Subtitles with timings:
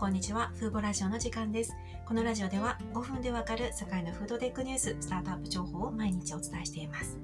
[0.00, 0.50] こんにちは。
[0.56, 1.76] Foovo ラジオの時間です。
[2.06, 7.18] このラジオでは5分でわかる世界のフードテックニュース、スタートアップ情報を毎日お伝えしています。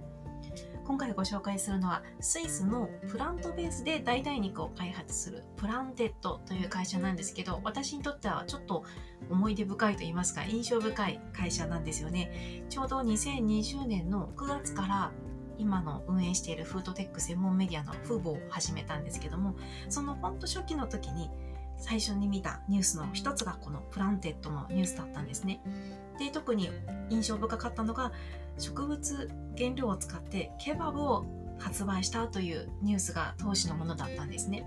[0.84, 8.84] 今回ご紹介するのは、スイスのプラントベースで代替肉を開発する Planted という会社なんですけど、私にとってはちょっと
[9.30, 12.66] 思い出深いと言いますか、印象深い会社なんですよね。
[12.68, 15.12] ちょうど2020年の9月から
[15.56, 19.56] 今の運営しているフードテック専門メディアの Foovo を始めたんですけども、
[19.88, 21.30] そのほんと初期の時に
[21.78, 25.60] 最初に見たニュースの一つがこの Planted のニュースだったんですね。
[26.18, 26.70] で、特に
[27.10, 28.12] 印象深かったのが
[28.58, 31.26] 植物原料を使ってケバブを
[31.58, 34.64] 発売したというニュースが当時のものだったんですね。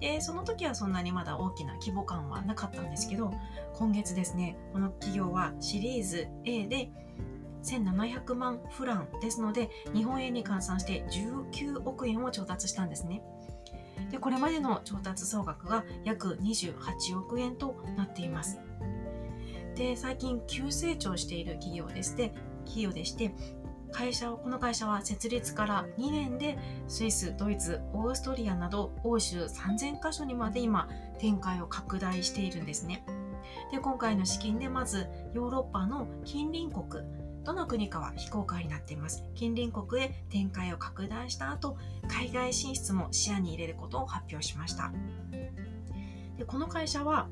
[0.00, 3.32] で、その時はそんなにまだ大きな規模感はなかったんですけど、
[3.74, 6.90] 今月ですね、この企業はシリーズ A で
[7.62, 13.22] 1700万フランですので、日本円に換算して19億円を調達したんですね。
[14.10, 18.58] で、これまでの調達総額が約28億円となっています。
[19.76, 22.34] で、最近急成長している企業でして、
[22.64, 23.32] 企業でして、
[23.92, 33.04] 会社を、この会社は設立から2年でスイス、ドイツ、オーストリアなど欧州3000カ所にまで今展開を拡大しているんですね。
[33.72, 37.04] で、今回の資金でまずヨーロッパの近隣国、
[37.50, 39.24] どの国かは非公開になっています。
[39.34, 44.92] 近隣国へ展開を拡大した後、海外進出も視野に入れることを発表しました。
[46.38, 47.28] でこの会社は、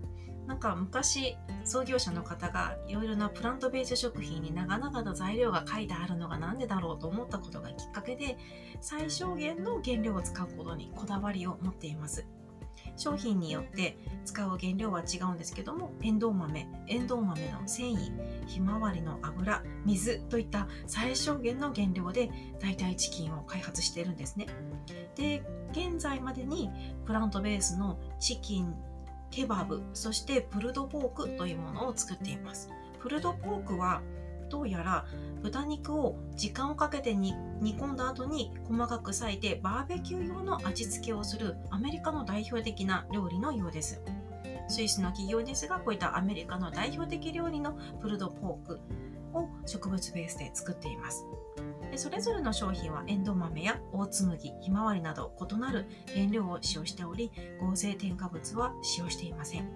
[0.49, 8.39] なんか昔創業者の方がいろいろなプラントベース食品に長々と材料が書いてあるのが何でだろうと思ったことがきっかけで
[8.81, 12.27] 最小限の原料を使うことにこだわりを持っています。
[12.99, 24.47] 商品によって使う原料は違うんですけどもエンドウ豆エンドウ豆の繊維ひまわりの油水といった最小限の原料で代替チキンを開発しているんですね。
[25.15, 26.71] で現在までに
[27.07, 28.75] プラントベースのチキン
[29.31, 32.71] ケバブそしてプルドポークというものを作っています。
[33.01, 34.03] プルドポークは
[34.49, 35.07] どうやら
[35.43, 44.03] 豚肉を時間をかけて煮込んだ後に細かく裂いてバーベキュー用の味付けをするアメリカの代表的な料理のようです。
[44.69, 48.81] スイスの企業ですがこういったアメリカの代表的料理のプルドポーク
[49.33, 51.25] を植物ベースで作っています。
[51.91, 59.69] でそれぞれの商品はエンド豆やオーツ麦、ひまわりなど異なる原料を使用しており合成添加物は使用していません。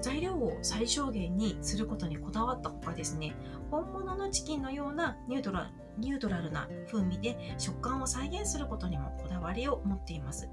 [0.00, 3.34] 材料を最小限にすることにこだわったほかですね。
[3.70, 10.48] 本物のチキンのようなニュートラニュートラルな風味で食感を再現することにもこだわりを持っています。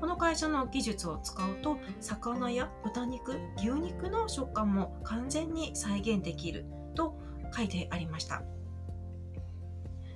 [0.00, 7.18] この会社の技術を使うと魚や豚肉牛肉の食感も完全に再現できると
[7.56, 8.42] 書いてありました。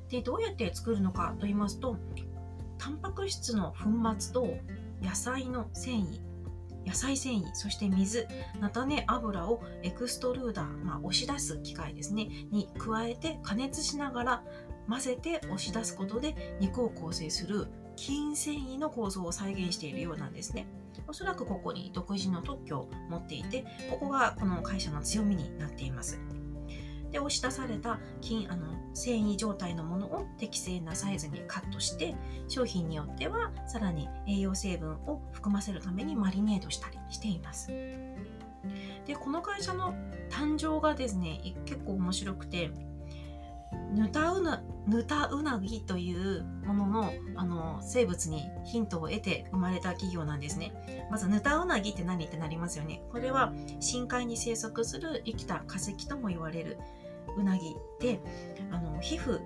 [0.09, 1.97] でどうやって作るのかと言いますと
[2.79, 4.57] タンパク質の粉末と
[5.03, 6.28] 野菜の繊維
[6.89, 8.27] 野菜繊維そして水
[8.61, 12.29] 菜種油をエクストルーダー、まあ、押し出す機械ですね。
[12.51, 14.45] に加えて加熱しながら
[14.89, 17.67] 混ぜて押し出すことで肉を構成する
[17.97, 20.67] 筋繊維の構造を再現しているようなんですね。
[21.07, 26.19] おそらくここに独自の特許を持っていてここがこの会社の強みになっています。
[27.19, 32.15] で押し出された筋あの繊維状態のものを適正なサイズにカットして
[32.47, 37.69] 商品によってはさらに栄養成分を含ませるためにマリネートしたりしています
[39.07, 39.95] でこの会社の
[40.31, 42.71] 誕生がですね結構面白くて
[43.93, 50.73] ヌタウナヌタウナギというもののあの生物にヒントを得て生まれた企業なんですね。
[51.11, 53.03] まずヌタウナギって何ってなりますよね。
[53.11, 56.79] これは深海に生息する生きた化石とも言われる
[57.39, 58.21] うなぎで
[58.71, 59.41] あの皮膚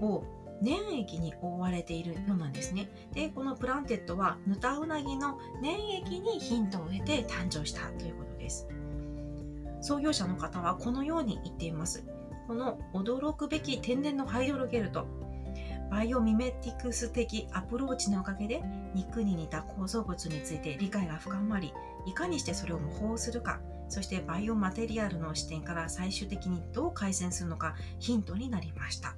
[0.00, 0.24] を
[0.62, 2.88] 粘液に覆われているようなんですね。
[3.12, 8.68] で、この Planted はヌタウナギの粘液にヒントを得て誕生したということです。
[9.80, 12.04] 創業者の方はこのように言っています。
[12.46, 15.06] この驚くべき天然のハイドロゲルと
[15.90, 18.62] バイオミメティクス的アプローチのおかげで
[18.94, 21.72] 肉に似た構造物について理解が深まり
[22.06, 23.60] いかにしてそれを模倣するか
[23.92, 29.14] そしてバイオマテリアルの視点から最終的にどう改善するのかヒントになりました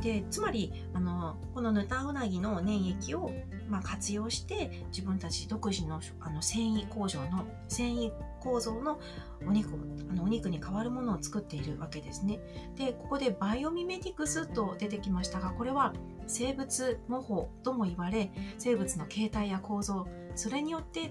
[0.00, 3.30] でつまりあのこのヌタウナギの粘液を、
[3.68, 9.00] まあ、活用して自分たち独自のあの繊維工場の繊維構造の
[9.46, 9.70] お肉
[10.10, 12.40] あのお肉に代わるものを作っているわけですね。
[12.76, 15.92] でここでバイオミメティクスと出てきましたがこれは
[16.26, 20.06] 生物模倣とも言われ生物の形態や構造
[20.36, 21.10] それによって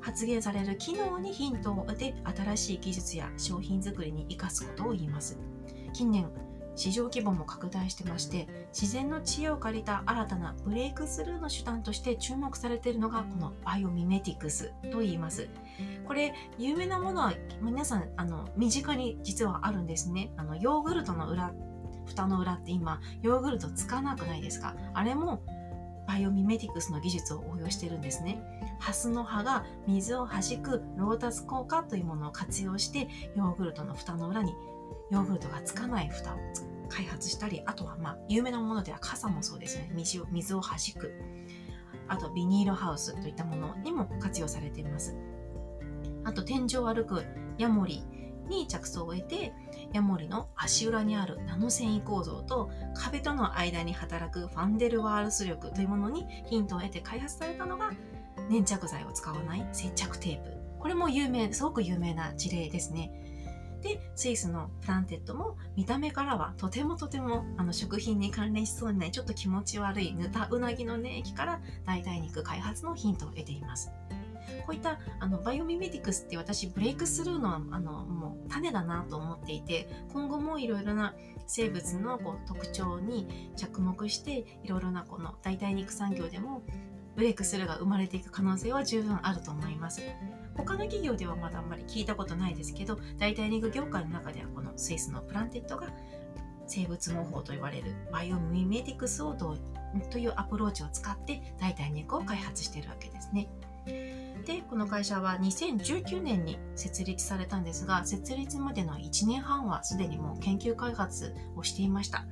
[0.00, 5.38] 発現される機能にヒントを得て新しい技術や商品作りに生かすことを言います。
[5.92, 6.28] 近年
[6.76, 15.48] 市場規模も拡大してまして自然の知恵を借りた新たなブレイクスルーの手段として注目されているのがこのバイオミメティクスと言います。
[16.06, 20.32] これ有名なものは皆さんあの身近に実はあるんですね。
[20.36, 21.52] あのヨーグルトの裏
[22.06, 24.74] 蓋の裏って今ヨーグルトつかなくないですか？
[24.94, 25.42] あれも
[26.06, 28.40] バイオミメティクスの技術を応用してるんですね。
[28.80, 34.54] ハスの葉が水を弾くロータス効果というものを活用してヨーグルトの蓋の裏に
[35.10, 36.38] ヨーグルトがつかない蓋を
[36.88, 39.92] 開発したりあとはまあ有名なものでは傘もそうですよね。
[39.94, 41.14] 水を水を弾く。
[42.08, 45.16] あとビニールハウスといったものにも活用されています。
[46.24, 47.24] あと天井を歩く
[47.58, 48.02] ヤモリ
[48.48, 49.52] に着想を得て
[49.92, 57.92] ヤモリの足裏にあるナノ繊維構造と壁との間に働くファンデルワールス力というものにヒントを得て開発されたのが
[58.50, 60.50] 粘着剤を使わない接着テープ。
[60.78, 63.12] これも有名すごく有名な事例ですね。
[63.82, 73.90] でスイスの Planted も見た目からはとてもとてもあの食品に関連しそうにないちょっと気持ち悪いぬたうなぎの粘液から代替肉開発のヒントを得ています。
[74.66, 81.14] こういったあのバイオミメティクスって私ブレイクスルーのあのもう種だなと思っていて今後もいろいろな
[81.46, 86.62] 生物のこう特徴に着目していろいろなこの代替肉産業でも
[87.16, 90.02] ブレイクスルーが生まれていく可能性は十分あると思います。
[90.56, 95.88] 他の企業ではまだあんまり聞いたことないですけど代替肉業界の中ではこのスイスのプランテッドが
[96.66, 99.58] 生物模倣と言われるバイオミメティクスをどう
[100.10, 103.48] というアプローチを使って代替肉を開発しているわけですね。
[104.46, 112.24] でこの会社は2019年に設立されたんですが設立までの1年半はすでにもう研究開発をしていました。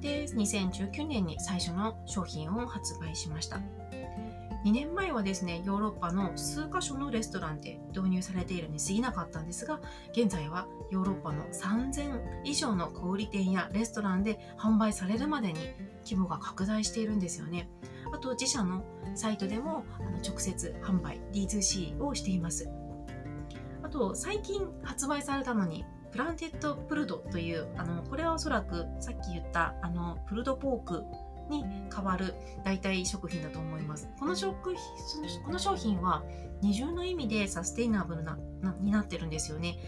[0.00, 3.60] で2019年に最初の商品を発売しました。
[4.66, 9.80] 2年前はですねヨーロッパの数カ所のレストランで導入されているに過ぎなかったんですが
[10.10, 15.60] 現在はヨーロッパの3000以上の小売店やレストランで販売されるまでに
[16.02, 17.68] 規模が拡大しているんですよね。
[18.12, 18.84] あと自社の
[19.14, 22.68] サイトでもあの直接販売 D2C をしています。
[23.84, 31.04] あと最近発売されたのにプランテッドプルドというあのこれはおそらくさっき言ったあのプルドポーク
[31.48, 32.34] に代わる
[32.64, 34.74] 代替食品だと思いますこの食
[35.44, 36.22] この商品は
[36.62, 38.38] 二重の意味でサステイナブルな
[38.80, 39.78] になってるんですよね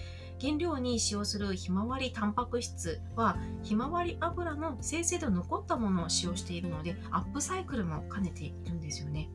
[0.40, 9.28] 原料に使用するひまわりタンパク質はひまわり油の生成で残ったものを使用しているのでアップサイクルも兼ねているんですよね。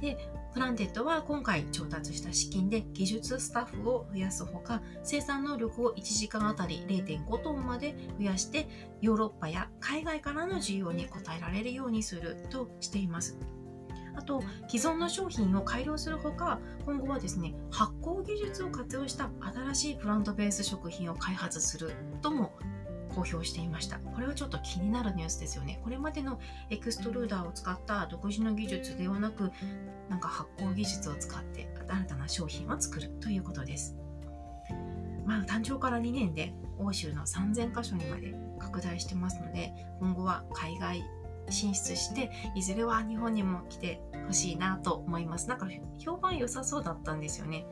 [0.00, 0.18] で
[0.56, 8.66] プランテッドは今回調達した資金で技術スタッフを増やすほか生産能力を1時間あたり0.5トンまで増やして
[9.02, 13.36] ヨーロッパや海外からの需要に応えられるようにするとしています。
[14.14, 21.90] あと既存の商品を改良するほか今後はですね発酵技術を活用した新しいプラントベース食品を開発する
[22.22, 22.54] とも
[23.16, 23.98] 公表していました。
[23.98, 25.80] これはちょっと気になるニュースですよね。
[25.82, 29.50] これまでのエクストルーダーを使った独自の技術ではなく
[30.10, 33.96] なんか発酵技術を使って新たな商品を作るということです。
[35.24, 41.02] まあ誕生から2年で欧州の3000カ所にまで拡大してますので今後は海外
[41.48, 45.48] 進出していずれは日本にも来てほしいなと思います。
[45.48, 45.66] なんか
[45.98, 47.64] 評判良さそうだったんですよね。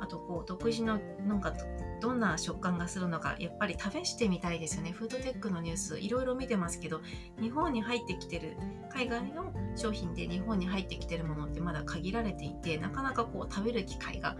[0.00, 1.54] あとこう独自のなんか
[2.00, 7.00] どんな食感がするのかやっぱり試してみたいですよねフードテックのニュースいろいろ見てますけど
[7.40, 8.56] 日本に入ってきてる
[8.90, 14.36] 海外の商品で日本に入ってきてるものってまだ限られていてなかなかこう食べる機会が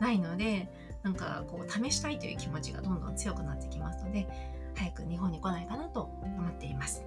[0.00, 0.70] ないので
[1.02, 4.26] なんかこう試したいという気持ちがどんどん強くなってきますので
[4.74, 7.04] 早く日本に来ないかなと思っています。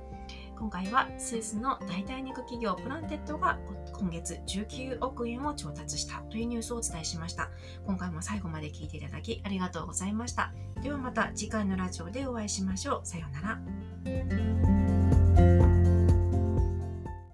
[0.59, 3.59] 今回はスイスの代替肉企業プランテッドが
[3.93, 7.49] 今月19億円を調達したというニュースをお伝えしました。
[7.85, 10.51] 今回も最後まで聞いていただきありがとうございました。
[10.81, 13.07] ではまた次回のラジオでお会いしましょう。
[13.07, 14.76] さようなら。